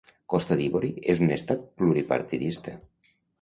Costa 0.33 0.55
d'Ivori 0.61 0.89
és 1.13 1.21
un 1.25 1.33
estat 1.35 1.61
pluripartidista. 1.83 2.75